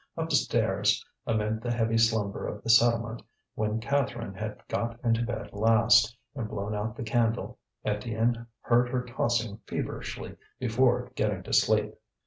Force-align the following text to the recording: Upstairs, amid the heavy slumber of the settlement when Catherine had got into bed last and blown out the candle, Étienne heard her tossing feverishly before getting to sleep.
Upstairs, 0.17 1.05
amid 1.27 1.61
the 1.61 1.69
heavy 1.71 1.99
slumber 1.99 2.47
of 2.47 2.63
the 2.63 2.71
settlement 2.71 3.21
when 3.53 3.79
Catherine 3.79 4.33
had 4.33 4.59
got 4.67 4.99
into 5.03 5.21
bed 5.23 5.51
last 5.53 6.17
and 6.33 6.49
blown 6.49 6.73
out 6.73 6.95
the 6.95 7.03
candle, 7.03 7.59
Étienne 7.85 8.47
heard 8.61 8.89
her 8.89 9.03
tossing 9.05 9.57
feverishly 9.67 10.37
before 10.59 11.11
getting 11.13 11.43
to 11.43 11.53
sleep. 11.53 11.93